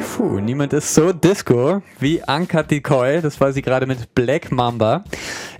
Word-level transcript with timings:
Puh, 0.00 0.40
niemand 0.40 0.72
ist 0.72 0.94
so 0.94 1.12
Disco 1.12 1.82
wie 2.00 2.22
Anka 2.22 2.62
Decoy. 2.62 3.20
Das 3.20 3.40
war 3.40 3.52
sie 3.52 3.62
gerade 3.62 3.86
mit 3.86 4.14
Black 4.14 4.50
Mamba. 4.50 5.04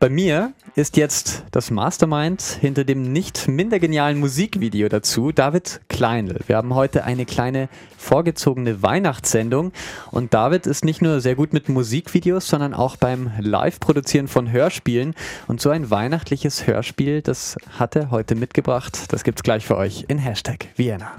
Bei 0.01 0.09
mir 0.09 0.53
ist 0.77 0.97
jetzt 0.99 1.45
das 1.53 1.71
Mastermind 1.71 2.43
hinter 2.43 2.85
dem 2.85 3.13
nicht 3.13 3.49
minder 3.49 3.79
genialen 3.79 4.19
Musikvideo 4.19 4.89
dazu, 4.89 5.33
David 5.33 5.81
Kleinl. 5.89 6.41
Wir 6.47 6.57
haben 6.57 6.75
heute 6.75 7.05
eine 7.05 7.25
kleine 7.25 7.69
vorgezogene 7.97 8.83
Weihnachtssendung 8.83 9.73
und 10.11 10.35
David 10.35 10.67
ist 10.67 10.85
nicht 10.85 11.01
nur 11.01 11.21
sehr 11.21 11.35
gut 11.35 11.55
mit 11.55 11.71
Musikvideos, 11.71 12.47
sondern 12.49 12.75
auch 12.75 12.97
beim 12.97 13.31
Live-Produzieren 13.41 14.29
von 14.29 14.53
Hörspielen 14.53 15.15
und 15.49 15.63
so 15.63 15.71
ein 15.71 15.91
weihnachtliches 15.91 16.67
Hörspiel, 16.67 17.23
das 17.23 17.57
hat 17.79 17.97
er 17.97 18.11
heute 18.11 18.35
mitgebracht. 18.35 19.13
Das 19.13 19.25
gibt's 19.25 19.43
gleich 19.43 19.67
für 19.67 19.77
euch 19.77 20.05
in 20.09 20.19
Hashtag 20.19 20.67
Vienna. 20.77 21.11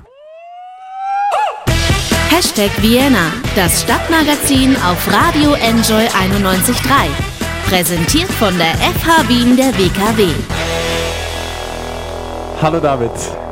Hashtag 2.30 2.72
Vienna, 2.82 3.32
das 3.56 3.82
Stadtmagazin 3.82 4.76
auf 4.86 5.08
Radio 5.12 5.54
Enjoy 5.54 6.04
91.3. 6.08 7.08
Präsentiert 7.70 8.30
von 8.34 8.56
der 8.58 8.76
FH 8.76 9.30
Wien 9.30 9.56
der 9.56 9.74
WKW. 9.78 10.28
Hallo 12.62 12.80
David. 12.80 13.47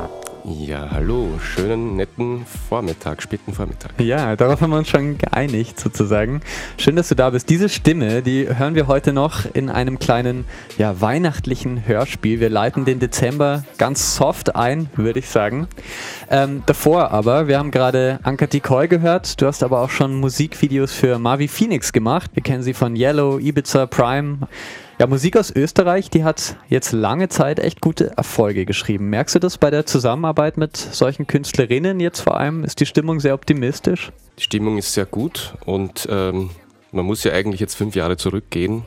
Ja, 0.47 0.91
hallo, 0.91 1.39
schönen, 1.41 1.95
netten 1.95 2.45
Vormittag, 2.69 3.23
späten 3.23 3.51
Vormittag. 3.51 3.99
Ja, 3.99 4.35
darauf 4.35 4.61
haben 4.61 4.69
wir 4.69 4.77
uns 4.77 4.89
schon 4.89 5.17
geeinigt 5.17 5.79
sozusagen. 5.79 6.41
Schön, 6.77 6.95
dass 6.95 7.09
du 7.09 7.15
da 7.15 7.31
bist. 7.31 7.49
Diese 7.49 7.67
Stimme, 7.67 8.21
die 8.21 8.47
hören 8.47 8.75
wir 8.75 8.85
heute 8.85 9.11
noch 9.11 9.45
in 9.55 9.71
einem 9.71 9.97
kleinen, 9.97 10.45
ja, 10.77 11.01
weihnachtlichen 11.01 11.87
Hörspiel. 11.87 12.39
Wir 12.39 12.51
leiten 12.51 12.85
den 12.85 12.99
Dezember 12.99 13.63
ganz 13.79 14.17
soft 14.17 14.55
ein, 14.55 14.87
würde 14.95 15.17
ich 15.17 15.29
sagen. 15.29 15.67
Ähm, 16.29 16.61
davor 16.67 17.09
aber, 17.09 17.47
wir 17.47 17.57
haben 17.57 17.71
gerade 17.71 18.19
Anka 18.21 18.45
Decoy 18.45 18.87
gehört. 18.87 19.41
Du 19.41 19.47
hast 19.47 19.63
aber 19.63 19.81
auch 19.81 19.89
schon 19.89 20.13
Musikvideos 20.19 20.93
für 20.93 21.17
Marvi 21.17 21.47
Phoenix 21.47 21.91
gemacht. 21.91 22.29
Wir 22.35 22.43
kennen 22.43 22.61
sie 22.61 22.75
von 22.75 22.95
Yellow, 22.95 23.39
Ibiza, 23.39 23.87
Prime. 23.87 24.37
Ja, 24.97 25.07
Musik 25.07 25.35
aus 25.35 25.51
Österreich, 25.53 26.09
die 26.09 26.23
hat 26.23 26.55
jetzt 26.69 26.93
lange 26.93 27.27
Zeit 27.27 27.59
echt 27.59 27.81
gute 27.81 28.15
Erfolge 28.15 28.65
geschrieben. 28.65 29.09
Merkst 29.09 29.35
du 29.35 29.39
das 29.39 29.57
bei 29.57 29.69
der 29.69 29.85
Zusammenarbeit 29.85 30.55
mit 30.57 30.77
solchen 30.77 31.27
Künstlerinnen 31.27 31.99
jetzt 31.99 32.21
vor 32.21 32.37
allem? 32.39 32.63
Ist 32.63 32.79
die 32.79 32.85
Stimmung 32.85 33.19
sehr 33.19 33.33
optimistisch? 33.33 34.13
Die 34.39 34.43
Stimmung 34.43 34.77
ist 34.77 34.93
sehr 34.93 35.05
gut 35.05 35.53
und 35.65 36.07
ähm, 36.09 36.49
man 36.93 37.05
muss 37.05 37.25
ja 37.25 37.33
eigentlich 37.33 37.59
jetzt 37.59 37.75
fünf 37.75 37.95
Jahre 37.95 38.15
zurückgehen. 38.15 38.83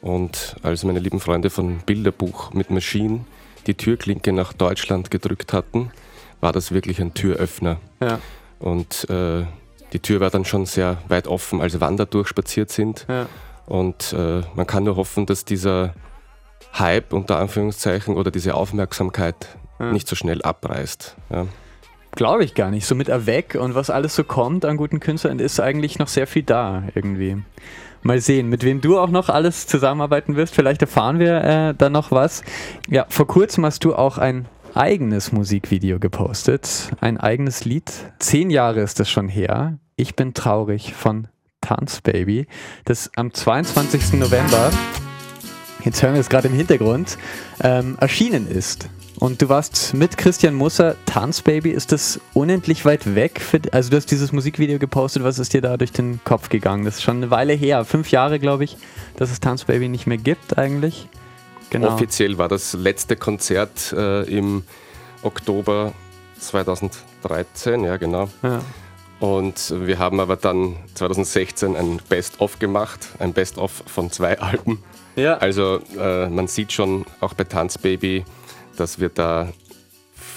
Und 0.00 0.54
als 0.62 0.84
meine 0.84 1.00
lieben 1.00 1.18
Freunde 1.18 1.50
von 1.50 1.78
Bilderbuch 1.84 2.52
mit 2.54 2.70
Maschinen 2.70 3.26
die 3.66 3.74
Türklinke 3.74 4.32
nach 4.32 4.52
Deutschland 4.52 5.10
gedrückt 5.10 5.52
hatten, 5.52 5.90
war 6.40 6.52
das 6.52 6.70
wirklich 6.70 7.00
ein 7.00 7.12
Türöffner. 7.12 7.78
Ja. 8.00 8.20
Und 8.60 9.10
äh, 9.10 9.44
die 9.92 9.98
Tür 9.98 10.20
war 10.20 10.30
dann 10.30 10.44
schon 10.44 10.64
sehr 10.64 10.98
weit 11.08 11.26
offen, 11.26 11.60
als 11.60 11.80
Wander 11.80 12.06
durchspaziert 12.06 12.70
sind. 12.70 13.04
Ja. 13.08 13.26
Und 13.70 14.12
äh, 14.12 14.42
man 14.56 14.66
kann 14.66 14.82
nur 14.82 14.96
hoffen, 14.96 15.26
dass 15.26 15.44
dieser 15.44 15.94
Hype 16.76 17.12
unter 17.12 17.38
Anführungszeichen 17.38 18.16
oder 18.16 18.32
diese 18.32 18.54
Aufmerksamkeit 18.54 19.36
ja. 19.78 19.92
nicht 19.92 20.08
so 20.08 20.16
schnell 20.16 20.42
abreißt. 20.42 21.14
Ja. 21.30 21.46
Glaube 22.16 22.42
ich 22.42 22.54
gar 22.56 22.72
nicht. 22.72 22.84
So 22.84 22.96
mit 22.96 23.08
Erweck 23.08 23.54
und 23.54 23.76
was 23.76 23.88
alles 23.88 24.16
so 24.16 24.24
kommt 24.24 24.64
an 24.64 24.76
guten 24.76 24.98
Künstlern, 24.98 25.38
ist 25.38 25.60
eigentlich 25.60 26.00
noch 26.00 26.08
sehr 26.08 26.26
viel 26.26 26.42
da 26.42 26.82
irgendwie. 26.96 27.40
Mal 28.02 28.20
sehen, 28.20 28.48
mit 28.48 28.64
wem 28.64 28.80
du 28.80 28.98
auch 28.98 29.10
noch 29.10 29.28
alles 29.28 29.68
zusammenarbeiten 29.68 30.34
wirst. 30.34 30.56
Vielleicht 30.56 30.82
erfahren 30.82 31.20
wir 31.20 31.44
äh, 31.44 31.74
dann 31.78 31.92
noch 31.92 32.10
was. 32.10 32.42
Ja, 32.88 33.06
vor 33.08 33.28
kurzem 33.28 33.64
hast 33.64 33.84
du 33.84 33.94
auch 33.94 34.18
ein 34.18 34.46
eigenes 34.74 35.30
Musikvideo 35.30 36.00
gepostet. 36.00 36.90
Ein 37.00 37.18
eigenes 37.18 37.64
Lied. 37.64 37.92
Zehn 38.18 38.50
Jahre 38.50 38.80
ist 38.80 38.98
das 38.98 39.08
schon 39.08 39.28
her. 39.28 39.78
Ich 39.94 40.16
bin 40.16 40.34
traurig 40.34 40.92
von 40.94 41.28
Tanzbaby, 41.70 42.48
das 42.84 43.12
am 43.14 43.32
22. 43.32 44.14
November, 44.14 44.72
jetzt 45.84 46.02
hören 46.02 46.14
wir 46.14 46.20
es 46.20 46.28
gerade 46.28 46.48
im 46.48 46.54
Hintergrund, 46.54 47.16
ähm, 47.62 47.96
erschienen 48.00 48.48
ist. 48.48 48.88
Und 49.20 49.40
du 49.40 49.48
warst 49.48 49.94
mit 49.94 50.18
Christian 50.18 50.54
Musser, 50.54 50.96
Tanzbaby, 51.06 51.70
ist 51.70 51.92
das 51.92 52.18
unendlich 52.34 52.84
weit 52.84 53.14
weg? 53.14 53.40
Für, 53.40 53.60
also 53.70 53.90
du 53.90 53.98
hast 53.98 54.10
dieses 54.10 54.32
Musikvideo 54.32 54.80
gepostet, 54.80 55.22
was 55.22 55.38
ist 55.38 55.54
dir 55.54 55.60
da 55.60 55.76
durch 55.76 55.92
den 55.92 56.18
Kopf 56.24 56.48
gegangen? 56.48 56.84
Das 56.84 56.96
ist 56.96 57.02
schon 57.02 57.18
eine 57.18 57.30
Weile 57.30 57.52
her, 57.52 57.84
fünf 57.84 58.10
Jahre 58.10 58.40
glaube 58.40 58.64
ich, 58.64 58.76
dass 59.16 59.30
es 59.30 59.38
Tanzbaby 59.38 59.88
nicht 59.88 60.08
mehr 60.08 60.18
gibt 60.18 60.58
eigentlich. 60.58 61.06
Genau. 61.70 61.94
Offiziell 61.94 62.36
war 62.36 62.48
das 62.48 62.72
letzte 62.72 63.14
Konzert 63.14 63.92
äh, 63.96 64.22
im 64.22 64.64
Oktober 65.22 65.92
2013, 66.40 67.84
ja 67.84 67.96
genau. 67.96 68.28
Ja. 68.42 68.60
Und 69.20 69.74
wir 69.86 69.98
haben 69.98 70.18
aber 70.18 70.36
dann 70.36 70.76
2016 70.94 71.76
ein 71.76 72.00
Best-of 72.08 72.58
gemacht, 72.58 73.08
ein 73.18 73.34
Best-of 73.34 73.84
von 73.86 74.10
zwei 74.10 74.38
Alben. 74.40 74.82
Ja. 75.14 75.36
Also 75.36 75.80
äh, 75.98 76.28
man 76.28 76.48
sieht 76.48 76.72
schon 76.72 77.04
auch 77.20 77.34
bei 77.34 77.44
Tanzbaby, 77.44 78.24
dass 78.76 78.98
wir 78.98 79.10
da 79.10 79.48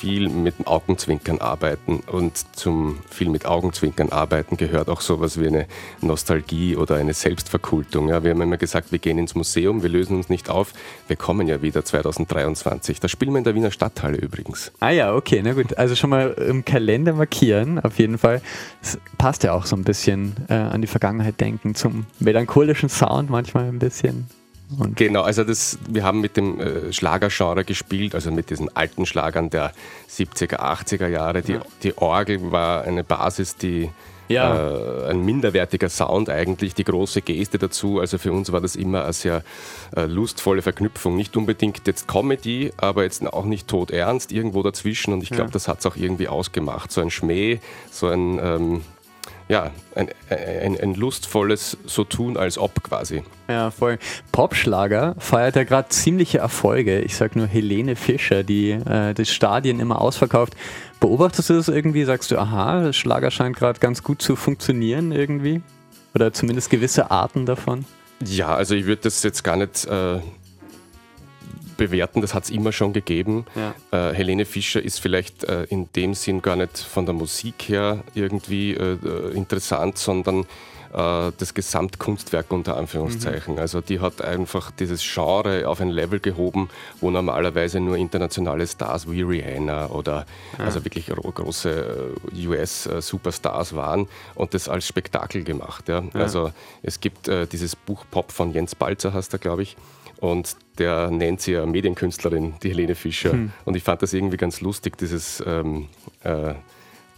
viel 0.03 0.27
mit 0.27 0.67
Augenzwinkern 0.67 1.39
arbeiten 1.39 2.03
und 2.11 2.33
zum 2.57 2.99
viel 3.09 3.29
mit 3.29 3.45
Augenzwinkern 3.45 4.09
arbeiten 4.09 4.57
gehört 4.57 4.89
auch 4.89 4.99
sowas 4.99 5.39
wie 5.39 5.47
eine 5.47 5.65
Nostalgie 6.01 6.75
oder 6.75 6.95
eine 6.95 7.13
Selbstverkultung. 7.13 8.09
Ja, 8.09 8.21
wir 8.21 8.31
haben 8.31 8.41
immer 8.41 8.57
gesagt, 8.57 8.91
wir 8.91 8.99
gehen 8.99 9.17
ins 9.17 9.33
Museum, 9.33 9.81
wir 9.81 9.89
lösen 9.89 10.17
uns 10.17 10.27
nicht 10.27 10.49
auf, 10.49 10.73
wir 11.07 11.15
kommen 11.15 11.47
ja 11.47 11.61
wieder 11.61 11.85
2023. 11.85 12.99
Da 12.99 13.07
spielen 13.07 13.31
wir 13.31 13.37
in 13.37 13.45
der 13.45 13.55
Wiener 13.55 13.71
Stadthalle 13.71 14.17
übrigens. 14.17 14.73
Ah 14.81 14.89
ja, 14.89 15.15
okay, 15.15 15.39
na 15.41 15.53
gut. 15.53 15.77
Also 15.77 15.95
schon 15.95 16.09
mal 16.09 16.31
im 16.31 16.65
Kalender 16.65 17.13
markieren, 17.13 17.79
auf 17.79 17.97
jeden 17.97 18.17
Fall. 18.17 18.41
Das 18.81 18.99
passt 19.17 19.43
ja 19.43 19.53
auch 19.53 19.65
so 19.65 19.77
ein 19.77 19.85
bisschen 19.85 20.35
äh, 20.49 20.53
an 20.53 20.81
die 20.81 20.87
Vergangenheit 20.87 21.39
denken, 21.39 21.75
zum 21.75 22.07
melancholischen 22.19 22.89
Sound 22.89 23.29
manchmal 23.29 23.69
ein 23.69 23.79
bisschen. 23.79 24.27
Und 24.79 24.95
genau, 24.95 25.21
also 25.21 25.43
das, 25.43 25.77
wir 25.87 26.03
haben 26.03 26.21
mit 26.21 26.37
dem 26.37 26.59
äh, 26.59 26.93
Schlagergenre 26.93 27.63
gespielt, 27.63 28.15
also 28.15 28.31
mit 28.31 28.49
diesen 28.49 28.75
alten 28.75 29.05
Schlagern 29.05 29.49
der 29.49 29.73
70er, 30.09 30.59
80er 30.59 31.07
Jahre. 31.07 31.41
Die, 31.41 31.53
ja. 31.53 31.61
die 31.83 31.97
Orgel 31.97 32.51
war 32.51 32.83
eine 32.83 33.03
Basis, 33.03 33.55
die 33.57 33.89
ja. 34.27 34.55
äh, 34.55 35.09
ein 35.11 35.23
minderwertiger 35.23 35.89
Sound 35.89 36.29
eigentlich, 36.29 36.73
die 36.73 36.83
große 36.83 37.21
Geste 37.21 37.57
dazu. 37.57 37.99
Also 37.99 38.17
für 38.17 38.31
uns 38.31 38.51
war 38.51 38.61
das 38.61 38.75
immer 38.75 39.03
eine 39.03 39.13
sehr 39.13 39.43
äh, 39.95 40.05
lustvolle 40.05 40.61
Verknüpfung. 40.61 41.15
Nicht 41.15 41.35
unbedingt 41.37 41.85
jetzt 41.87 42.07
Comedy, 42.07 42.71
aber 42.77 43.03
jetzt 43.03 43.25
auch 43.25 43.45
nicht 43.45 43.67
todernst, 43.67 44.31
irgendwo 44.31 44.63
dazwischen. 44.63 45.13
Und 45.13 45.23
ich 45.23 45.29
glaube, 45.29 45.45
ja. 45.45 45.51
das 45.51 45.67
hat 45.67 45.79
es 45.79 45.85
auch 45.85 45.95
irgendwie 45.95 46.27
ausgemacht. 46.27 46.91
So 46.91 47.01
ein 47.01 47.09
Schmäh, 47.09 47.59
so 47.91 48.07
ein... 48.07 48.39
Ähm, 48.41 48.81
ja, 49.53 49.69
ein, 49.93 50.09
ein, 50.31 50.79
ein, 50.81 50.95
lustvolles 50.95 51.77
so 51.85 52.03
tun 52.03 52.37
als 52.37 52.57
ob 52.57 52.83
quasi. 52.83 53.21
Ja, 53.47 53.69
voll. 53.69 53.99
Popschlager 54.31 55.13
feiert 55.19 55.55
ja 55.55 55.63
gerade 55.63 55.89
ziemliche 55.89 56.39
Erfolge. 56.39 57.01
Ich 57.01 57.15
sag 57.15 57.35
nur 57.35 57.45
Helene 57.45 57.95
Fischer, 57.95 58.41
die 58.41 58.71
äh, 58.71 59.13
das 59.13 59.29
Stadien 59.29 59.79
immer 59.79 60.01
ausverkauft. 60.01 60.55
Beobachtest 60.99 61.51
du 61.51 61.53
das 61.53 61.67
irgendwie? 61.67 62.03
Sagst 62.03 62.31
du, 62.31 62.39
aha, 62.39 62.93
Schlager 62.93 63.29
scheint 63.29 63.55
gerade 63.55 63.79
ganz 63.79 64.01
gut 64.01 64.23
zu 64.23 64.35
funktionieren 64.35 65.11
irgendwie? 65.11 65.61
Oder 66.15 66.33
zumindest 66.33 66.71
gewisse 66.71 67.11
Arten 67.11 67.45
davon? 67.45 67.85
Ja, 68.25 68.55
also 68.55 68.73
ich 68.73 68.87
würde 68.87 69.03
das 69.03 69.21
jetzt 69.21 69.43
gar 69.43 69.57
nicht 69.57 69.85
äh, 69.85 70.19
bewerten, 71.77 72.21
das 72.21 72.33
hat 72.33 72.45
es 72.45 72.49
immer 72.49 72.71
schon 72.71 72.93
gegeben. 72.93 73.45
Ja. 73.55 74.09
Äh, 74.09 74.13
Helene 74.13 74.45
Fischer 74.45 74.81
ist 74.81 74.99
vielleicht 74.99 75.43
äh, 75.43 75.63
in 75.65 75.89
dem 75.95 76.13
Sinn 76.13 76.41
gar 76.41 76.55
nicht 76.55 76.77
von 76.77 77.05
der 77.05 77.13
Musik 77.13 77.63
her 77.67 78.03
irgendwie 78.13 78.73
äh, 78.73 78.97
äh 79.03 79.33
interessant, 79.33 79.97
sondern 79.97 80.45
äh, 80.93 81.31
das 81.37 81.53
Gesamtkunstwerk 81.53 82.51
unter 82.51 82.77
Anführungszeichen. 82.77 83.55
Mhm. 83.55 83.59
Also 83.59 83.81
die 83.81 83.99
hat 83.99 84.21
einfach 84.21 84.71
dieses 84.71 85.01
Genre 85.01 85.67
auf 85.67 85.81
ein 85.81 85.89
Level 85.89 86.19
gehoben, 86.19 86.69
wo 87.01 87.09
normalerweise 87.09 87.79
nur 87.79 87.97
internationale 87.97 88.67
Stars 88.67 89.09
wie 89.09 89.21
Rihanna 89.21 89.87
oder 89.87 90.25
ja. 90.57 90.65
also 90.65 90.85
wirklich 90.85 91.07
große 91.07 92.13
äh, 92.35 92.47
US-Superstars 92.47 93.75
waren 93.75 94.07
und 94.35 94.53
das 94.53 94.69
als 94.69 94.87
Spektakel 94.87 95.43
gemacht. 95.43 95.89
Ja. 95.89 96.03
Ja. 96.13 96.19
Also 96.19 96.51
es 96.83 96.99
gibt 96.99 97.29
dieses 97.51 97.75
Buch 97.75 98.05
Pop 98.11 98.31
von 98.31 98.51
Jens 98.51 98.75
Balzer, 98.75 99.13
hast 99.13 99.33
du, 99.33 99.39
glaube 99.39 99.63
ich. 99.63 99.75
Und 100.19 100.55
der 100.77 101.11
nennt 101.11 101.41
sie 101.41 101.53
ja 101.53 101.65
Medienkünstlerin, 101.65 102.53
die 102.63 102.69
Helene 102.69 102.95
Fischer. 102.95 103.31
Hm. 103.31 103.51
Und 103.65 103.75
ich 103.75 103.83
fand 103.83 104.01
das 104.01 104.13
irgendwie 104.13 104.37
ganz 104.37 104.61
lustig, 104.61 104.97
dieses, 104.97 105.43
ähm, 105.45 105.87
äh, 106.23 106.53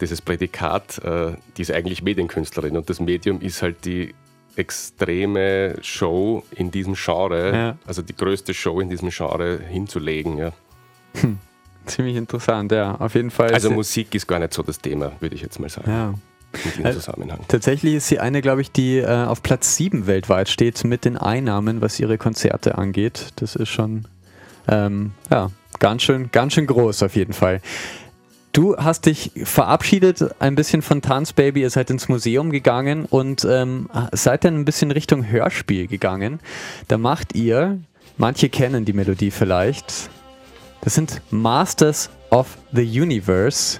dieses 0.00 0.20
Prädikat, 0.20 0.98
äh, 1.04 1.32
die 1.56 1.62
ist 1.62 1.72
eigentlich 1.72 2.02
Medienkünstlerin. 2.02 2.76
Und 2.76 2.90
das 2.90 3.00
Medium 3.00 3.40
ist 3.40 3.62
halt 3.62 3.84
die 3.84 4.14
extreme 4.56 5.76
Show 5.82 6.42
in 6.50 6.70
diesem 6.70 6.94
Genre, 6.94 7.54
ja. 7.54 7.78
also 7.86 8.02
die 8.02 8.16
größte 8.16 8.54
Show 8.54 8.80
in 8.80 8.90
diesem 8.90 9.10
Genre 9.10 9.58
hinzulegen. 9.58 10.38
Ja. 10.38 10.52
Hm. 11.20 11.38
Ziemlich 11.84 12.16
interessant, 12.16 12.72
ja, 12.72 12.96
auf 12.96 13.14
jeden 13.14 13.30
Fall. 13.30 13.52
Also 13.54 13.70
Musik 13.70 14.14
ist 14.14 14.26
gar 14.26 14.40
nicht 14.40 14.52
so 14.52 14.62
das 14.62 14.80
Thema, 14.80 15.12
würde 15.20 15.36
ich 15.36 15.42
jetzt 15.42 15.60
mal 15.60 15.68
sagen. 15.68 15.90
Ja 15.90 16.14
mit 16.64 16.78
dem 16.78 16.86
äh, 16.86 16.92
Zusammenhang. 16.92 17.40
Tatsächlich 17.48 17.94
ist 17.94 18.08
sie 18.08 18.18
eine, 18.18 18.42
glaube 18.42 18.60
ich, 18.60 18.72
die 18.72 18.98
äh, 18.98 19.06
auf 19.06 19.42
Platz 19.42 19.76
7 19.76 20.06
weltweit 20.06 20.48
steht 20.48 20.84
mit 20.84 21.04
den 21.04 21.16
Einnahmen, 21.16 21.80
was 21.80 21.98
ihre 22.00 22.18
Konzerte 22.18 22.78
angeht. 22.78 23.28
Das 23.36 23.56
ist 23.56 23.68
schon 23.68 24.06
ähm, 24.68 25.12
ja, 25.30 25.50
ganz, 25.78 26.02
schön, 26.02 26.30
ganz 26.32 26.54
schön 26.54 26.66
groß 26.66 27.02
auf 27.02 27.16
jeden 27.16 27.32
Fall. 27.32 27.60
Du 28.52 28.74
hast 28.74 29.04
dich 29.04 29.32
verabschiedet 29.44 30.40
ein 30.40 30.54
bisschen 30.54 30.80
von 30.80 31.02
Tanzbaby, 31.02 31.60
ihr 31.60 31.68
seid 31.68 31.90
ins 31.90 32.08
Museum 32.08 32.50
gegangen 32.50 33.04
und 33.04 33.44
ähm, 33.44 33.90
seid 34.12 34.44
dann 34.44 34.54
ein 34.54 34.64
bisschen 34.64 34.90
Richtung 34.90 35.28
Hörspiel 35.28 35.86
gegangen. 35.88 36.40
Da 36.88 36.96
macht 36.96 37.34
ihr, 37.34 37.78
manche 38.16 38.48
kennen 38.48 38.86
die 38.86 38.94
Melodie 38.94 39.30
vielleicht, 39.30 40.08
das 40.80 40.94
sind 40.94 41.20
Masters 41.30 42.08
of 42.30 42.56
the 42.72 42.82
Universe 42.82 43.78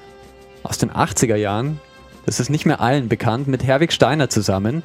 aus 0.63 0.77
den 0.77 0.91
80er 0.91 1.37
Jahren. 1.37 1.81
Das 2.27 2.41
ist 2.41 2.51
nicht 2.51 2.67
mehr 2.67 2.81
allen 2.81 3.09
bekannt, 3.09 3.47
mit 3.47 3.65
Herwig 3.65 3.93
Steiner 3.93 4.29
zusammen. 4.29 4.83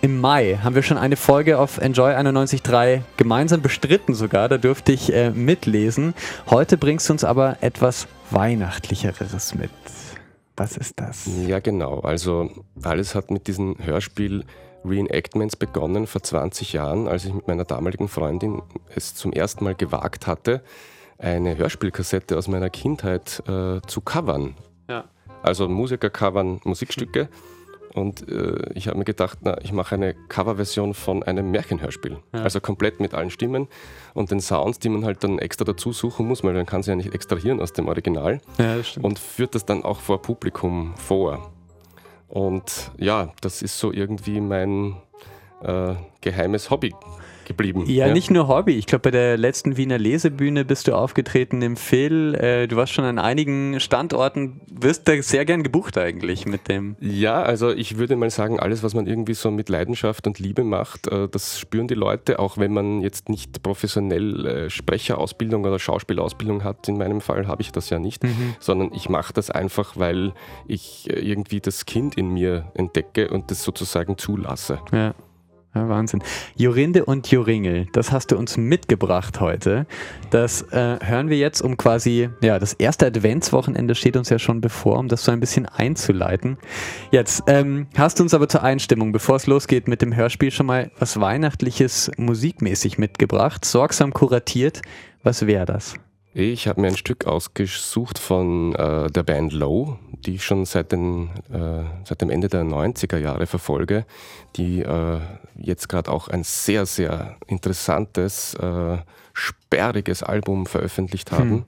Im 0.00 0.20
Mai 0.20 0.58
haben 0.62 0.76
wir 0.76 0.84
schon 0.84 0.98
eine 0.98 1.16
Folge 1.16 1.58
auf 1.58 1.78
Enjoy 1.78 2.12
91.3 2.12 3.02
gemeinsam 3.16 3.62
bestritten 3.62 4.14
sogar, 4.14 4.48
da 4.48 4.56
durfte 4.56 4.92
ich 4.92 5.12
äh, 5.12 5.30
mitlesen. 5.30 6.14
Heute 6.48 6.76
bringst 6.76 7.08
du 7.08 7.14
uns 7.14 7.24
aber 7.24 7.56
etwas 7.62 8.06
Weihnachtlicheres 8.30 9.56
mit. 9.56 9.70
Was 10.56 10.76
ist 10.76 11.00
das? 11.00 11.28
Ja, 11.46 11.58
genau. 11.58 12.00
Also 12.00 12.50
alles 12.82 13.16
hat 13.16 13.32
mit 13.32 13.48
diesem 13.48 13.76
Hörspiel 13.82 14.44
Reenactments 14.84 15.56
begonnen 15.56 16.06
vor 16.06 16.22
20 16.22 16.74
Jahren, 16.74 17.08
als 17.08 17.24
ich 17.24 17.34
mit 17.34 17.48
meiner 17.48 17.64
damaligen 17.64 18.08
Freundin 18.08 18.62
es 18.94 19.16
zum 19.16 19.32
ersten 19.32 19.64
Mal 19.64 19.74
gewagt 19.74 20.28
hatte, 20.28 20.62
eine 21.18 21.56
Hörspielkassette 21.56 22.38
aus 22.38 22.46
meiner 22.46 22.70
Kindheit 22.70 23.42
äh, 23.48 23.80
zu 23.86 24.00
covern. 24.02 24.54
Also 25.46 25.68
Musiker 25.68 26.10
covern 26.10 26.60
Musikstücke. 26.64 27.28
Und 27.94 28.28
äh, 28.28 28.72
ich 28.74 28.88
habe 28.88 28.98
mir 28.98 29.04
gedacht, 29.04 29.38
na, 29.42 29.58
ich 29.62 29.72
mache 29.72 29.94
eine 29.94 30.14
Coverversion 30.28 30.92
von 30.92 31.22
einem 31.22 31.50
Märchenhörspiel. 31.50 32.18
Ja. 32.34 32.42
Also 32.42 32.60
komplett 32.60 33.00
mit 33.00 33.14
allen 33.14 33.30
Stimmen 33.30 33.68
und 34.12 34.30
den 34.30 34.40
Sounds, 34.40 34.80
die 34.80 34.90
man 34.90 35.04
halt 35.04 35.24
dann 35.24 35.38
extra 35.38 35.64
dazu 35.64 35.92
suchen 35.92 36.26
muss, 36.26 36.44
weil 36.44 36.52
man 36.52 36.66
kann 36.66 36.82
sie 36.82 36.90
ja 36.90 36.96
nicht 36.96 37.14
extrahieren 37.14 37.60
aus 37.60 37.72
dem 37.72 37.88
Original. 37.88 38.40
Ja. 38.58 38.76
Und 39.00 39.18
führt 39.18 39.54
das 39.54 39.64
dann 39.64 39.82
auch 39.82 40.00
vor 40.00 40.20
Publikum 40.20 40.94
vor. 40.96 41.50
Und 42.28 42.90
ja, 42.98 43.32
das 43.40 43.62
ist 43.62 43.78
so 43.78 43.92
irgendwie 43.92 44.40
mein 44.40 44.96
äh, 45.66 45.94
geheimes 46.20 46.70
Hobby 46.70 46.94
geblieben. 47.46 47.84
Ja, 47.86 48.08
ja, 48.08 48.12
nicht 48.12 48.30
nur 48.30 48.48
Hobby. 48.48 48.72
Ich 48.72 48.86
glaube, 48.86 49.02
bei 49.02 49.10
der 49.10 49.38
letzten 49.38 49.76
Wiener 49.76 49.96
Lesebühne 49.96 50.64
bist 50.64 50.88
du 50.88 50.94
aufgetreten 50.94 51.62
im 51.62 51.76
Phil. 51.76 52.34
Äh, 52.34 52.66
du 52.66 52.76
warst 52.76 52.92
schon 52.92 53.04
an 53.04 53.18
einigen 53.18 53.80
Standorten, 53.80 54.60
wirst 54.70 55.08
da 55.08 55.20
sehr 55.22 55.44
gern 55.44 55.62
gebucht 55.62 55.96
eigentlich 55.96 56.44
mit 56.44 56.68
dem. 56.68 56.96
Ja, 57.00 57.42
also 57.42 57.70
ich 57.70 57.96
würde 57.96 58.16
mal 58.16 58.30
sagen, 58.30 58.60
alles, 58.60 58.82
was 58.82 58.94
man 58.94 59.06
irgendwie 59.06 59.34
so 59.34 59.50
mit 59.50 59.68
Leidenschaft 59.68 60.26
und 60.26 60.38
Liebe 60.38 60.64
macht, 60.64 61.06
äh, 61.06 61.28
das 61.28 61.58
spüren 61.58 61.88
die 61.88 61.94
Leute, 61.94 62.38
auch 62.38 62.58
wenn 62.58 62.72
man 62.72 63.00
jetzt 63.00 63.28
nicht 63.28 63.62
professionell 63.62 64.46
äh, 64.46 64.70
Sprecherausbildung 64.70 65.64
oder 65.64 65.78
Schauspielausbildung 65.78 66.64
hat. 66.64 66.88
In 66.88 66.98
meinem 66.98 67.20
Fall 67.20 67.46
habe 67.46 67.62
ich 67.62 67.72
das 67.72 67.88
ja 67.90 67.98
nicht, 67.98 68.24
mhm. 68.24 68.56
sondern 68.58 68.92
ich 68.92 69.08
mache 69.08 69.32
das 69.32 69.50
einfach, 69.50 69.96
weil 69.96 70.34
ich 70.66 71.08
äh, 71.08 71.20
irgendwie 71.20 71.60
das 71.60 71.86
Kind 71.86 72.16
in 72.16 72.28
mir 72.28 72.72
entdecke 72.74 73.30
und 73.30 73.50
das 73.50 73.62
sozusagen 73.62 74.18
zulasse. 74.18 74.80
Ja. 74.92 75.14
Ja, 75.76 75.90
Wahnsinn. 75.90 76.22
Jorinde 76.56 77.04
und 77.04 77.30
Joringel, 77.30 77.86
das 77.92 78.10
hast 78.10 78.30
du 78.30 78.38
uns 78.38 78.56
mitgebracht 78.56 79.40
heute. 79.40 79.86
Das 80.30 80.62
äh, 80.72 80.98
hören 81.02 81.28
wir 81.28 81.36
jetzt, 81.36 81.60
um 81.60 81.76
quasi, 81.76 82.30
ja, 82.40 82.58
das 82.58 82.72
erste 82.72 83.04
Adventswochenende 83.04 83.94
steht 83.94 84.16
uns 84.16 84.30
ja 84.30 84.38
schon 84.38 84.62
bevor, 84.62 84.98
um 84.98 85.08
das 85.08 85.22
so 85.22 85.32
ein 85.32 85.40
bisschen 85.40 85.66
einzuleiten. 85.66 86.56
Jetzt 87.10 87.42
ähm, 87.46 87.88
hast 87.94 88.18
du 88.18 88.22
uns 88.22 88.32
aber 88.32 88.48
zur 88.48 88.62
Einstimmung, 88.62 89.12
bevor 89.12 89.36
es 89.36 89.46
losgeht 89.46 89.86
mit 89.86 90.00
dem 90.00 90.16
Hörspiel, 90.16 90.50
schon 90.50 90.64
mal 90.64 90.90
was 90.98 91.20
Weihnachtliches 91.20 92.10
musikmäßig 92.16 92.96
mitgebracht, 92.96 93.66
sorgsam 93.66 94.14
kuratiert. 94.14 94.80
Was 95.24 95.46
wäre 95.46 95.66
das? 95.66 95.94
Ich 96.38 96.68
habe 96.68 96.82
mir 96.82 96.88
ein 96.88 96.98
Stück 96.98 97.26
ausgesucht 97.26 98.18
von 98.18 98.74
äh, 98.74 99.10
der 99.10 99.22
Band 99.22 99.54
Low, 99.54 99.96
die 100.12 100.34
ich 100.34 100.44
schon 100.44 100.66
seit, 100.66 100.92
den, 100.92 101.30
äh, 101.50 101.82
seit 102.04 102.20
dem 102.20 102.28
Ende 102.28 102.50
der 102.50 102.62
90er 102.62 103.16
Jahre 103.16 103.46
verfolge, 103.46 104.04
die 104.54 104.82
äh, 104.82 105.18
jetzt 105.56 105.88
gerade 105.88 106.12
auch 106.12 106.28
ein 106.28 106.44
sehr, 106.44 106.84
sehr 106.84 107.38
interessantes, 107.46 108.52
äh, 108.52 108.98
sperriges 109.32 110.22
Album 110.22 110.66
veröffentlicht 110.66 111.32
haben. 111.32 111.50
Hm. 111.50 111.64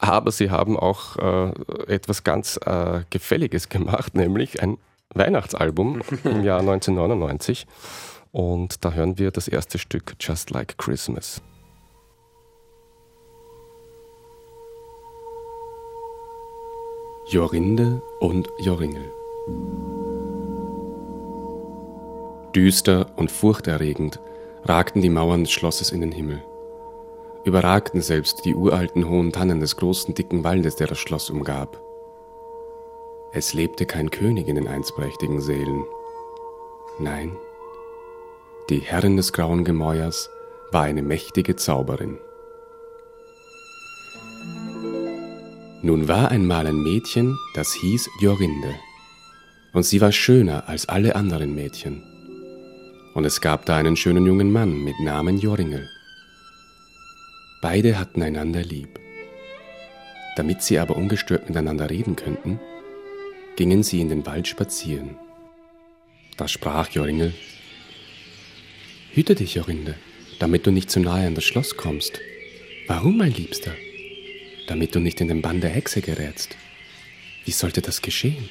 Aber 0.00 0.32
sie 0.32 0.50
haben 0.50 0.78
auch 0.78 1.16
äh, 1.16 1.52
etwas 1.86 2.24
ganz 2.24 2.60
äh, 2.66 3.04
Gefälliges 3.08 3.70
gemacht, 3.70 4.14
nämlich 4.16 4.62
ein 4.62 4.76
Weihnachtsalbum 5.14 6.02
im 6.24 6.44
Jahr 6.44 6.60
1999. 6.60 7.66
Und 8.32 8.84
da 8.84 8.92
hören 8.92 9.16
wir 9.16 9.30
das 9.30 9.48
erste 9.48 9.78
Stück 9.78 10.14
Just 10.20 10.50
Like 10.50 10.76
Christmas. 10.76 11.40
Jorinde 17.26 18.02
und 18.18 18.52
Joringel. 18.58 19.10
Düster 22.54 23.06
und 23.16 23.30
furchterregend 23.30 24.20
ragten 24.64 25.00
die 25.00 25.08
Mauern 25.08 25.44
des 25.44 25.50
Schlosses 25.50 25.90
in 25.90 26.02
den 26.02 26.12
Himmel, 26.12 26.42
überragten 27.44 28.02
selbst 28.02 28.44
die 28.44 28.54
uralten 28.54 29.08
hohen 29.08 29.32
Tannen 29.32 29.58
des 29.58 29.76
großen 29.76 30.14
dicken 30.14 30.44
Waldes, 30.44 30.76
der 30.76 30.86
das 30.86 30.98
Schloss 30.98 31.30
umgab. 31.30 31.80
Es 33.32 33.54
lebte 33.54 33.86
kein 33.86 34.10
König 34.10 34.46
in 34.46 34.56
den 34.56 34.68
einst 34.68 34.94
prächtigen 34.94 35.40
Sälen. 35.40 35.86
Nein, 36.98 37.34
die 38.68 38.80
Herrin 38.80 39.16
des 39.16 39.32
grauen 39.32 39.64
Gemäuers 39.64 40.28
war 40.72 40.82
eine 40.82 41.02
mächtige 41.02 41.56
Zauberin. 41.56 42.18
Nun 45.84 46.08
war 46.08 46.30
einmal 46.30 46.66
ein 46.66 46.82
Mädchen, 46.82 47.36
das 47.52 47.74
hieß 47.74 48.08
Jorinde, 48.18 48.74
und 49.74 49.82
sie 49.82 50.00
war 50.00 50.12
schöner 50.12 50.66
als 50.66 50.88
alle 50.88 51.14
anderen 51.14 51.54
Mädchen. 51.54 52.02
Und 53.12 53.26
es 53.26 53.42
gab 53.42 53.66
da 53.66 53.76
einen 53.76 53.94
schönen 53.94 54.24
jungen 54.24 54.50
Mann 54.50 54.82
mit 54.82 54.98
Namen 55.00 55.36
Joringel. 55.36 55.86
Beide 57.60 57.98
hatten 57.98 58.22
einander 58.22 58.62
lieb. 58.62 58.98
Damit 60.36 60.62
sie 60.62 60.78
aber 60.78 60.96
ungestört 60.96 61.50
miteinander 61.50 61.90
reden 61.90 62.16
könnten, 62.16 62.60
gingen 63.56 63.82
sie 63.82 64.00
in 64.00 64.08
den 64.08 64.24
Wald 64.24 64.48
spazieren. 64.48 65.18
Da 66.38 66.48
sprach 66.48 66.88
Joringel, 66.92 67.34
Hüte 69.12 69.34
dich, 69.34 69.56
Jorinde, 69.56 69.96
damit 70.38 70.66
du 70.66 70.70
nicht 70.70 70.90
zu 70.90 71.00
nahe 71.00 71.26
an 71.26 71.34
das 71.34 71.44
Schloss 71.44 71.76
kommst. 71.76 72.20
Warum, 72.88 73.18
mein 73.18 73.34
Liebster? 73.34 73.72
Damit 74.66 74.94
du 74.94 75.00
nicht 75.00 75.20
in 75.20 75.28
den 75.28 75.42
Bann 75.42 75.60
der 75.60 75.70
Hexe 75.70 76.00
gerätst. 76.00 76.56
Wie 77.44 77.50
sollte 77.50 77.82
das 77.82 78.02
geschehen? 78.02 78.48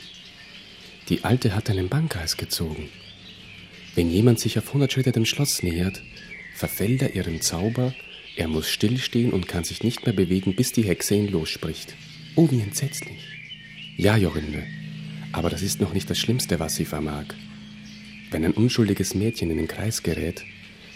Die 1.10 1.24
Alte 1.24 1.56
hat 1.56 1.70
einen 1.70 1.90
Bannkreis 1.90 2.38
gezogen. 2.38 2.90
Wenn 3.96 4.10
jemand 4.10 4.40
sich 4.40 4.58
auf 4.58 4.68
100 4.68 4.92
Schritte 4.92 5.12
dem 5.12 5.26
Schloss 5.26 5.64
nähert, 5.64 6.02
verfällt 6.56 7.02
er 7.02 7.16
ihrem 7.16 7.42
Zauber, 7.42 7.94
er 8.36 8.48
muss 8.48 8.70
stillstehen 8.70 9.32
und 9.32 9.48
kann 9.48 9.64
sich 9.64 9.84
nicht 9.84 10.06
mehr 10.06 10.14
bewegen, 10.14 10.56
bis 10.56 10.72
die 10.72 10.84
Hexe 10.84 11.16
ihn 11.16 11.28
losspricht. 11.28 11.94
Oh, 12.36 12.50
wie 12.50 12.62
entsetzlich. 12.62 13.20
Ja, 13.98 14.18
Jorinde, 14.18 14.64
aber 15.32 15.50
das 15.50 15.62
ist 15.62 15.82
noch 15.82 15.94
nicht 15.94 16.10
das 16.10 16.18
Schlimmste, 16.18 16.60
was 16.60 16.76
sie 16.76 16.86
vermag. 16.86 17.26
Wenn 18.32 18.46
ein 18.46 18.54
unschuldiges 18.54 19.14
Mädchen 19.14 19.52
in 19.52 19.58
den 19.58 19.68
Kreis 19.68 20.02
gerät, 20.02 20.44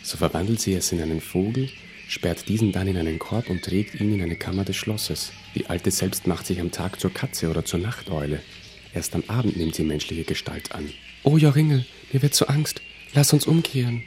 so 0.02 0.18
verwandelt 0.18 0.60
sie 0.60 0.74
es 0.74 0.92
in 0.92 1.02
einen 1.02 1.22
Vogel, 1.22 1.70
sperrt 2.08 2.48
diesen 2.48 2.72
dann 2.72 2.88
in 2.88 2.98
einen 2.98 3.20
Korb 3.20 3.50
und 3.50 3.64
trägt 3.64 4.00
ihn 4.00 4.14
in 4.14 4.22
eine 4.22 4.36
Kammer 4.36 4.64
des 4.64 4.76
Schlosses. 4.76 5.32
Die 5.56 5.68
Alte 5.68 5.92
selbst 5.92 6.28
macht 6.28 6.46
sich 6.46 6.60
am 6.60 6.72
Tag 6.72 7.00
zur 7.00 7.14
Katze 7.14 7.50
oder 7.50 7.66
zur 7.66 7.80
Nachteule. 7.80 8.42
Erst 8.94 9.16
am 9.16 9.24
Abend 9.28 9.58
nimmt 9.58 9.76
sie 9.76 9.84
menschliche 9.84 10.24
Gestalt 10.24 10.72
an. 10.72 10.90
Oh, 11.24 11.38
Joringel, 11.38 11.86
mir 12.12 12.22
wird 12.22 12.34
so 12.34 12.48
Angst. 12.48 12.82
Lass 13.14 13.34
uns 13.34 13.46
umkehren. 13.46 14.04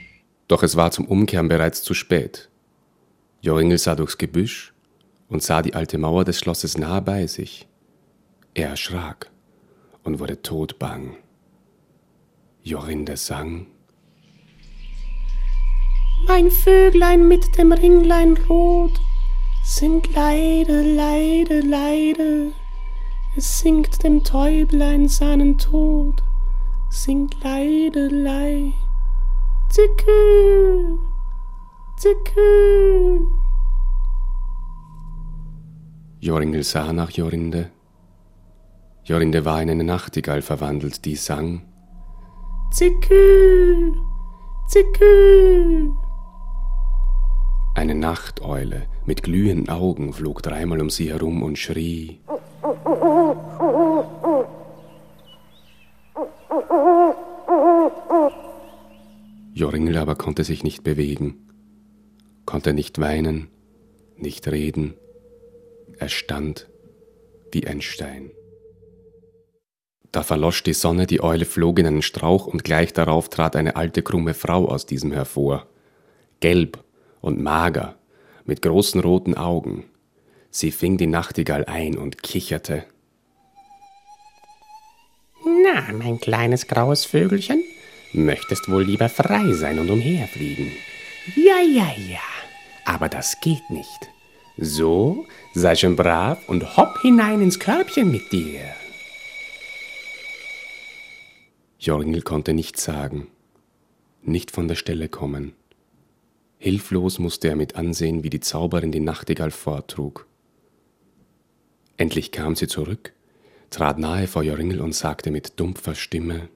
Doch 0.49 0.63
es 0.63 0.77
war 0.77 0.91
zum 0.91 1.07
Umkehren 1.07 1.49
bereits 1.49 1.83
zu 1.83 1.95
spät. 1.95 2.49
Joringel 3.41 3.79
sah 3.79 3.95
durchs 3.95 4.19
Gebüsch 4.19 4.73
und 5.29 5.43
sah 5.43 5.63
die 5.63 5.75
alte 5.75 5.97
Mauer 5.97 6.25
des 6.25 6.39
Schlosses 6.39 6.77
nahe 6.77 7.03
bei 7.03 7.27
sich. 7.27 7.69
Er 8.55 8.71
erschrak 8.71 9.31
und 10.03 10.19
wurde 10.19 10.43
todbang. 10.43 11.17
Jorinde 12.63 13.17
sang 13.17 13.67
mein 16.27 16.51
Vöglein 16.51 17.29
mit 17.29 17.57
dem 17.59 17.73
Ringlein 17.73 18.37
rot 18.49 19.01
singt 19.63 20.15
leide, 20.15 20.83
leide, 20.83 21.61
leide. 21.61 22.53
Es 23.37 23.61
singt 23.61 24.03
dem 24.03 24.25
Täublein 24.25 25.09
seinen 25.09 25.59
Tod, 25.59 26.23
singt 26.91 27.43
leide, 27.45 28.09
leide. 28.09 28.73
Zikü, 29.71 30.99
zikü. 31.97 33.27
Joringel 36.21 36.65
sah 36.65 36.93
nach 36.93 37.11
Jorinde. 37.13 37.71
Jorinde 39.05 39.45
war 39.45 39.63
in 39.63 39.71
eine 39.71 39.85
Nachtigall 39.85 40.43
verwandelt, 40.43 41.05
die 41.05 41.15
sang. 41.15 41.63
Zikü, 42.73 43.93
zikü. 44.67 45.80
Eine 47.81 47.95
Nachteule 47.95 48.83
mit 49.07 49.23
glühenden 49.23 49.71
Augen 49.71 50.13
flog 50.13 50.43
dreimal 50.43 50.83
um 50.83 50.91
sie 50.91 51.09
herum 51.09 51.43
und 51.43 51.59
schrie. 51.59 52.21
Joringel 59.55 59.97
aber 59.97 60.15
konnte 60.17 60.45
sich 60.45 60.63
nicht 60.63 60.85
bewegen, 60.85 61.49
konnte 62.45 62.75
nicht 62.75 63.01
weinen, 63.01 63.49
nicht 64.15 64.47
reden. 64.49 64.93
Er 65.97 66.11
stand 66.11 66.69
wie 67.51 67.67
ein 67.67 67.81
Stein. 67.81 68.31
Da 70.13 70.23
verlosch 70.23 70.63
die 70.63 70.75
Sonne, 70.75 71.07
die 71.07 71.23
Eule 71.23 71.47
flog 71.47 71.79
in 71.79 71.87
einen 71.87 72.03
Strauch 72.03 72.47
und 72.47 72.63
gleich 72.63 72.93
darauf 72.93 73.31
trat 73.31 73.57
eine 73.57 73.77
alte 73.77 74.03
krumme 74.03 74.35
Frau 74.35 74.69
aus 74.69 74.85
diesem 74.85 75.13
hervor. 75.13 75.67
Gelb 76.41 76.85
und 77.21 77.41
mager, 77.41 77.97
mit 78.45 78.63
großen 78.63 79.01
roten 79.01 79.37
Augen. 79.37 79.85
Sie 80.51 80.73
fing 80.73 80.97
die 80.97 81.07
Nachtigall 81.07 81.65
ein 81.65 81.97
und 81.97 82.23
kicherte. 82.23 82.85
Na, 85.45 85.93
mein 85.93 86.19
kleines 86.19 86.67
graues 86.67 87.05
Vögelchen, 87.05 87.63
möchtest 88.13 88.69
wohl 88.71 88.85
lieber 88.85 89.09
frei 89.09 89.53
sein 89.53 89.79
und 89.79 89.91
umherfliegen. 89.91 90.73
Ja, 91.37 91.61
ja, 91.61 91.93
ja, 92.09 92.21
aber 92.85 93.09
das 93.09 93.41
geht 93.41 93.71
nicht. 93.71 94.11
So, 94.57 95.27
sei 95.55 95.75
schon 95.77 95.97
brav 95.97 96.49
und 96.49 96.77
hopp 96.77 97.01
hinein 97.01 97.41
ins 97.41 97.59
Körbchen 97.59 98.11
mit 98.11 98.33
dir. 98.33 98.61
Jorgel 101.79 102.21
konnte 102.21 102.53
nichts 102.53 102.85
sagen, 102.85 103.29
nicht 104.23 104.51
von 104.51 104.69
der 104.69 104.75
Stelle 104.75 105.09
kommen. 105.09 105.55
Hilflos 106.63 107.19
musste 107.19 107.49
er 107.49 107.57
mit 107.57 107.77
ansehen, 107.77 108.23
wie 108.23 108.29
die 108.29 108.41
Zauberin 108.41 108.93
die 108.93 109.01
Nachtigall 109.01 109.51
vortrug. 109.51 110.27
Endlich 111.97 112.33
kam 112.33 112.55
sie 112.55 112.69
zurück, 112.69 113.15
trat 113.71 113.99
nahe 113.99 114.27
vor 114.27 114.43
Joringel 114.43 114.83
und 114.83 114.95
sagte 114.95 115.31
mit 115.31 115.59
dumpfer 115.59 115.95
Stimme: 115.95 116.51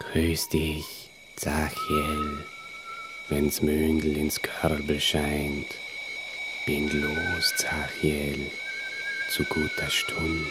Grüß 0.00 0.48
dich, 0.48 1.10
Zachiel, 1.36 2.38
wenn's 3.28 3.60
Möndel 3.60 4.16
ins 4.16 4.40
Körbel 4.40 4.98
scheint. 4.98 5.66
Bin 6.64 6.88
los, 7.02 7.54
Zachiel, 7.58 8.50
zu 9.30 9.44
guter 9.44 9.90
Stund. 9.90 10.46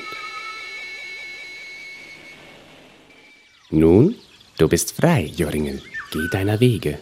Nun, 3.72 4.16
du 4.60 4.70
bist 4.70 4.92
frei, 4.92 5.32
Joringel. 5.36 5.82
Geh 6.12 6.28
deiner 6.32 6.60
Wege. 6.60 6.98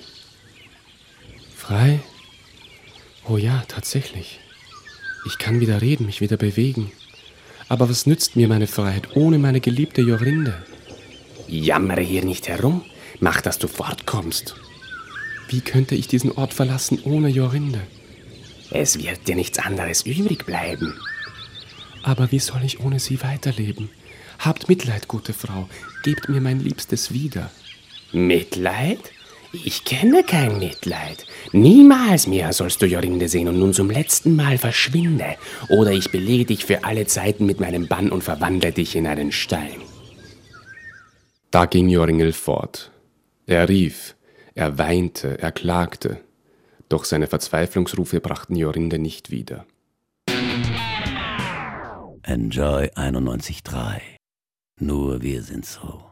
Frei? 1.55 1.99
Oh 3.27 3.37
ja, 3.37 3.63
tatsächlich. 3.67 4.39
Ich 5.25 5.37
kann 5.37 5.59
wieder 5.59 5.81
reden, 5.81 6.05
mich 6.05 6.19
wieder 6.19 6.37
bewegen. 6.37 6.91
Aber 7.69 7.89
was 7.89 8.05
nützt 8.05 8.35
mir 8.35 8.47
meine 8.47 8.67
Freiheit 8.67 9.15
ohne 9.15 9.39
meine 9.39 9.61
geliebte 9.61 10.01
Jorinde? 10.01 10.61
Jammere 11.47 12.01
hier 12.01 12.25
nicht 12.25 12.47
herum. 12.47 12.83
Mach, 13.19 13.41
dass 13.41 13.59
du 13.59 13.67
fortkommst. 13.67 14.55
Wie 15.47 15.61
könnte 15.61 15.95
ich 15.95 16.07
diesen 16.07 16.31
Ort 16.31 16.53
verlassen 16.53 16.99
ohne 17.03 17.29
Jorinde? 17.29 17.81
Es 18.71 18.97
wird 18.97 19.27
dir 19.27 19.35
nichts 19.35 19.59
anderes 19.59 20.01
übrig 20.05 20.45
bleiben. 20.45 20.93
Aber 22.01 22.31
wie 22.31 22.39
soll 22.39 22.63
ich 22.63 22.79
ohne 22.79 22.99
sie 22.99 23.21
weiterleben? 23.21 23.89
Habt 24.39 24.67
Mitleid, 24.67 25.07
gute 25.07 25.31
Frau, 25.31 25.69
gebt 26.03 26.27
mir 26.27 26.41
mein 26.41 26.59
Liebstes 26.59 27.13
wieder. 27.13 27.49
Mitleid? 28.13 29.11
Ich 29.51 29.85
kenne 29.85 30.23
kein 30.23 30.57
Mitleid. 30.57 31.25
Niemals 31.51 32.25
mehr 32.27 32.53
sollst 32.53 32.81
du 32.81 32.87
Jorinde 32.87 33.27
sehen 33.29 33.47
und 33.47 33.59
nun 33.59 33.73
zum 33.73 33.89
letzten 33.89 34.35
Mal 34.35 34.57
verschwinde, 34.57 35.35
oder 35.69 35.91
ich 35.91 36.11
belege 36.11 36.45
dich 36.45 36.65
für 36.65 36.83
alle 36.83 37.05
Zeiten 37.05 37.45
mit 37.45 37.59
meinem 37.59 37.87
Bann 37.87 38.11
und 38.11 38.23
verwandle 38.23 38.71
dich 38.71 38.95
in 38.95 39.05
einen 39.05 39.31
Stein. 39.31 39.81
Da 41.51 41.65
ging 41.65 41.87
Joringel 41.89 42.33
fort. 42.33 42.91
Er 43.45 43.69
rief, 43.69 44.15
er 44.55 44.77
weinte, 44.77 45.37
er 45.39 45.51
klagte, 45.51 46.19
doch 46.89 47.05
seine 47.05 47.27
Verzweiflungsrufe 47.27 48.21
brachten 48.21 48.55
Jorinde 48.55 48.97
nicht 48.97 49.29
wieder. 49.29 49.65
Enjoy 52.23 52.85
91.3 52.95 54.01
nur 54.83 55.21
wir 55.21 55.41
sind 55.41 55.65
so. 55.65 56.03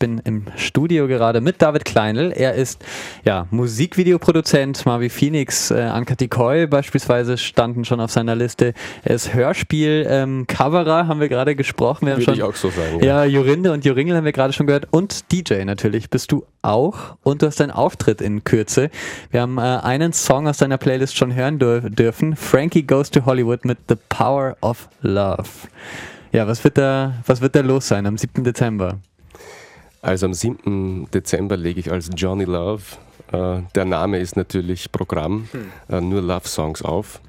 Bin 0.00 0.20
im 0.24 0.46
Studio 0.56 1.06
gerade 1.06 1.40
mit 1.40 1.62
David 1.62 1.84
Kleinl. 1.84 2.32
Er 2.34 2.54
ist 2.54 2.84
ja, 3.24 3.46
Musikvideoproduzent. 3.50 4.84
Marvi 4.84 5.10
Phoenix, 5.10 5.70
äh, 5.70 5.82
Anka 5.82 6.16
Tikoy 6.16 6.66
beispielsweise 6.66 7.38
standen 7.38 7.84
schon 7.84 8.00
auf 8.00 8.10
seiner 8.10 8.34
Liste. 8.34 8.74
Er 9.04 9.14
ist 9.14 9.32
Hörspiel-Coverer, 9.32 11.00
ähm, 11.00 11.08
haben 11.08 11.20
wir 11.20 11.28
gerade 11.28 11.54
gesprochen. 11.54 12.06
Wir 12.06 12.14
Würde 12.14 12.24
schon, 12.24 12.34
ich 12.34 12.42
auch 12.42 12.56
so 12.56 12.70
sagen. 12.70 13.04
Ja, 13.04 13.24
Jorinde 13.24 13.72
und 13.72 13.84
Joringel 13.84 14.16
haben 14.16 14.24
wir 14.24 14.32
gerade 14.32 14.52
schon 14.52 14.66
gehört. 14.66 14.88
Und 14.90 15.30
DJ 15.30 15.64
natürlich 15.64 16.10
bist 16.10 16.32
du 16.32 16.44
auch. 16.62 17.16
Und 17.22 17.42
du 17.42 17.46
hast 17.46 17.60
einen 17.60 17.70
Auftritt 17.70 18.20
in 18.20 18.42
Kürze. 18.42 18.90
Wir 19.30 19.42
haben 19.42 19.58
äh, 19.58 19.60
einen 19.60 20.12
Song 20.12 20.48
aus 20.48 20.56
deiner 20.58 20.78
Playlist 20.78 21.16
schon 21.16 21.34
hören 21.34 21.60
dür 21.60 21.82
dürfen. 21.82 22.34
Frankie 22.34 22.82
Goes 22.82 23.10
to 23.10 23.26
Hollywood 23.26 23.64
mit 23.66 23.78
The 23.88 23.96
Power 24.08 24.56
of 24.62 24.88
Love. 25.02 25.44
Ja, 26.32 26.46
was 26.46 26.64
wird 26.64 26.78
da, 26.78 27.14
was 27.26 27.40
wird 27.40 27.54
da 27.54 27.60
los 27.60 27.88
sein 27.88 28.06
am 28.06 28.16
7. 28.16 28.44
Dezember? 28.44 28.98
Also 30.02 30.26
am 30.26 30.34
7. 30.34 31.08
Dezember 31.12 31.56
lege 31.56 31.80
ich 31.80 31.90
als 31.90 32.10
Johnny 32.16 32.44
Love, 32.44 32.82
äh, 33.32 33.62
der 33.74 33.84
Name 33.84 34.18
ist 34.18 34.36
natürlich 34.36 34.90
Programm, 34.92 35.48
hm. 35.52 35.72
äh, 35.88 36.00
nur 36.00 36.22
Love 36.22 36.48
Songs 36.48 36.82
auf. 36.82 37.20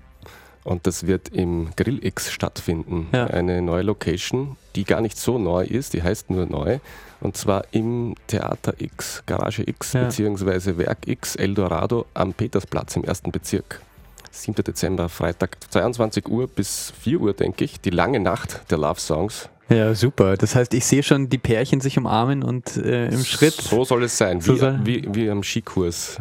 Und 0.63 0.85
das 0.85 1.07
wird 1.07 1.29
im 1.29 1.69
Grill 1.75 2.05
X 2.05 2.31
stattfinden. 2.31 3.07
Ja. 3.11 3.25
Eine 3.25 3.63
neue 3.63 3.81
Location, 3.81 4.57
die 4.75 4.83
gar 4.83 5.01
nicht 5.01 5.17
so 5.17 5.39
neu 5.39 5.63
ist, 5.63 5.93
die 5.93 6.03
heißt 6.03 6.29
nur 6.29 6.45
neu. 6.45 6.77
Und 7.19 7.35
zwar 7.35 7.63
im 7.71 8.15
Theater 8.27 8.75
X, 8.77 9.23
Garage 9.25 9.63
X 9.65 9.93
ja. 9.93 10.03
beziehungsweise 10.03 10.77
Werk 10.77 11.07
X 11.07 11.35
Eldorado 11.35 12.05
am 12.13 12.33
Petersplatz 12.33 12.95
im 12.95 13.03
ersten 13.03 13.31
Bezirk. 13.31 13.81
7. 14.29 14.63
Dezember, 14.63 15.09
Freitag, 15.09 15.57
22 15.71 16.27
Uhr 16.29 16.47
bis 16.47 16.93
4 17.01 17.19
Uhr, 17.19 17.33
denke 17.33 17.65
ich. 17.65 17.81
Die 17.81 17.89
lange 17.89 18.19
Nacht 18.19 18.61
der 18.71 18.77
Love 18.77 18.99
Songs. 18.99 19.49
Ja, 19.71 19.95
super. 19.95 20.35
Das 20.35 20.55
heißt, 20.55 20.73
ich 20.73 20.85
sehe 20.85 21.01
schon 21.01 21.29
die 21.29 21.37
Pärchen 21.37 21.79
sich 21.79 21.97
umarmen 21.97 22.43
und 22.43 22.75
äh, 22.77 23.07
im 23.07 23.23
Schritt. 23.23 23.53
So 23.53 23.85
soll 23.85 24.03
es 24.03 24.17
sein, 24.17 24.45
wie, 24.45 24.61
wie, 24.85 25.07
wie 25.13 25.29
am 25.29 25.43
Skikurs, 25.43 26.17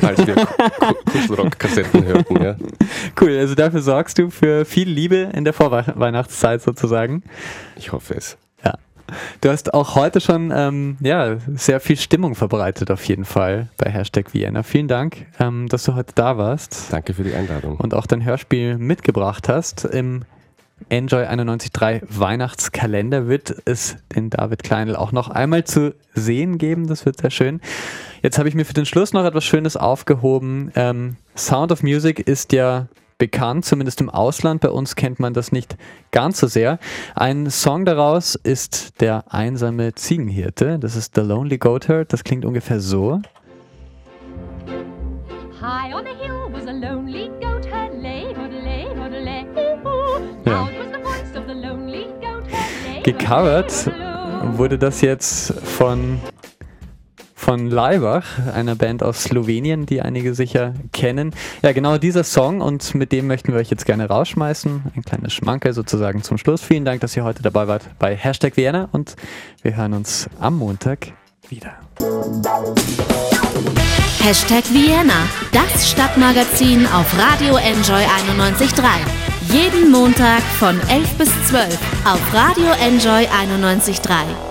als 0.00 0.24
wir 0.26 0.36
Kuschelrock-Kassetten 1.12 2.04
hörten. 2.04 2.42
Ja. 2.42 2.56
Cool, 3.20 3.36
also 3.36 3.54
dafür 3.54 3.82
sorgst 3.82 4.18
du 4.18 4.30
für 4.30 4.64
viel 4.64 4.88
Liebe 4.88 5.30
in 5.34 5.44
der 5.44 5.52
Vorweihnachtszeit 5.52 6.62
sozusagen. 6.62 7.24
Ich 7.76 7.90
hoffe 7.90 8.14
es. 8.14 8.36
Ja. 8.64 8.74
Du 9.40 9.50
hast 9.50 9.74
auch 9.74 9.96
heute 9.96 10.20
schon 10.20 10.52
ähm, 10.54 10.96
ja, 11.00 11.36
sehr 11.54 11.80
viel 11.80 11.96
Stimmung 11.96 12.34
verbreitet, 12.34 12.90
auf 12.90 13.04
jeden 13.04 13.24
Fall 13.24 13.68
bei 13.76 13.90
Hashtag 13.90 14.32
Vienna. 14.34 14.62
Vielen 14.62 14.88
Dank, 14.88 15.26
ähm, 15.40 15.68
dass 15.68 15.84
du 15.84 15.94
heute 15.94 16.12
da 16.14 16.38
warst. 16.38 16.92
Danke 16.92 17.14
für 17.14 17.24
die 17.24 17.34
Einladung. 17.34 17.76
Und 17.76 17.94
auch 17.94 18.06
dein 18.06 18.24
Hörspiel 18.24 18.78
mitgebracht 18.78 19.48
hast. 19.48 19.84
Im 19.84 20.22
Enjoy 20.88 21.24
91.3 21.24 22.02
Weihnachtskalender 22.08 23.28
wird 23.28 23.54
es 23.64 23.96
den 24.14 24.30
David 24.30 24.62
Kleinl 24.62 24.96
auch 24.96 25.12
noch 25.12 25.28
einmal 25.28 25.64
zu 25.64 25.94
sehen 26.14 26.58
geben. 26.58 26.86
Das 26.86 27.04
wird 27.04 27.18
sehr 27.20 27.30
schön. 27.30 27.60
Jetzt 28.22 28.38
habe 28.38 28.48
ich 28.48 28.54
mir 28.54 28.64
für 28.64 28.74
den 28.74 28.86
Schluss 28.86 29.12
noch 29.12 29.24
etwas 29.24 29.44
Schönes 29.44 29.76
aufgehoben. 29.76 30.72
Ähm, 30.74 31.16
Sound 31.36 31.72
of 31.72 31.82
Music 31.82 32.20
ist 32.20 32.52
ja 32.52 32.88
bekannt, 33.18 33.64
zumindest 33.64 34.00
im 34.00 34.08
Ausland. 34.08 34.60
Bei 34.60 34.70
uns 34.70 34.96
kennt 34.96 35.20
man 35.20 35.34
das 35.34 35.52
nicht 35.52 35.76
ganz 36.10 36.38
so 36.38 36.46
sehr. 36.46 36.78
Ein 37.14 37.50
Song 37.50 37.84
daraus 37.84 38.34
ist 38.36 39.00
Der 39.00 39.24
einsame 39.32 39.94
Ziegenhirte. 39.94 40.78
Das 40.78 40.96
ist 40.96 41.14
The 41.16 41.20
Lonely 41.20 41.58
Goatherd. 41.58 42.12
Das 42.12 42.24
klingt 42.24 42.44
ungefähr 42.44 42.80
so. 42.80 43.20
High 45.60 45.92
on 45.92 46.06
a 46.06 46.14
hill 46.22 46.37
ja. 50.48 50.68
Gecovert 53.02 53.90
wurde 54.56 54.78
das 54.78 55.00
jetzt 55.00 55.54
von 55.60 56.20
von 57.48 57.70
Leibach, 57.70 58.24
einer 58.52 58.74
Band 58.74 59.02
aus 59.02 59.22
Slowenien, 59.22 59.86
die 59.86 60.02
einige 60.02 60.34
sicher 60.34 60.74
kennen. 60.92 61.32
Ja, 61.62 61.72
genau 61.72 61.96
dieser 61.96 62.22
Song 62.22 62.60
und 62.60 62.94
mit 62.94 63.10
dem 63.10 63.26
möchten 63.26 63.52
wir 63.52 63.58
euch 63.58 63.70
jetzt 63.70 63.86
gerne 63.86 64.06
rausschmeißen. 64.06 64.82
Ein 64.94 65.02
kleines 65.02 65.32
Schmankerl 65.32 65.72
sozusagen 65.72 66.22
zum 66.22 66.36
Schluss. 66.36 66.60
Vielen 66.62 66.84
Dank, 66.84 67.00
dass 67.00 67.16
ihr 67.16 67.24
heute 67.24 67.42
dabei 67.42 67.66
wart 67.66 67.84
bei 67.98 68.14
Hashtag 68.14 68.58
Vienna 68.58 68.90
und 68.92 69.16
wir 69.62 69.76
hören 69.76 69.94
uns 69.94 70.28
am 70.38 70.58
Montag 70.58 71.12
wieder. 71.48 71.72
Hashtag 74.20 74.64
Vienna, 74.70 75.26
das 75.52 75.90
Stadtmagazin 75.90 76.86
auf 76.86 77.16
Radio 77.18 77.56
Enjoy 77.56 78.02
91.3. 78.36 79.27
Jeden 79.52 79.90
Montag 79.90 80.42
von 80.58 80.78
11 80.88 81.14
bis 81.14 81.28
12 81.48 81.78
auf 82.04 82.34
Radio 82.34 82.70
Enjoy 82.80 83.26
91.3. 83.26 84.47